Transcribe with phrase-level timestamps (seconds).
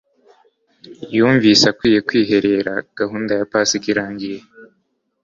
[1.15, 2.73] Yumvise akwiriye kwiherera.
[2.99, 4.39] Gahunda ya Pasika irangiye,